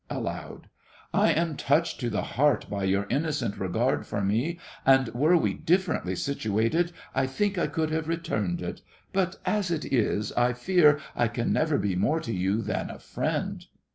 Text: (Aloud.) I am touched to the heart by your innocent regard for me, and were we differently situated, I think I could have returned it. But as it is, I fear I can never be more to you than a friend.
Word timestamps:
(Aloud.) 0.09 0.65
I 1.13 1.31
am 1.31 1.55
touched 1.55 1.99
to 1.99 2.09
the 2.09 2.23
heart 2.23 2.67
by 2.71 2.85
your 2.85 3.05
innocent 3.11 3.59
regard 3.59 4.03
for 4.07 4.23
me, 4.23 4.57
and 4.83 5.09
were 5.09 5.37
we 5.37 5.53
differently 5.53 6.15
situated, 6.15 6.91
I 7.13 7.27
think 7.27 7.59
I 7.59 7.67
could 7.67 7.91
have 7.91 8.07
returned 8.07 8.63
it. 8.63 8.81
But 9.13 9.35
as 9.45 9.69
it 9.69 9.85
is, 9.85 10.31
I 10.31 10.53
fear 10.53 10.99
I 11.15 11.27
can 11.27 11.53
never 11.53 11.77
be 11.77 11.95
more 11.95 12.19
to 12.19 12.33
you 12.33 12.63
than 12.63 12.89
a 12.89 12.97
friend. 12.97 13.63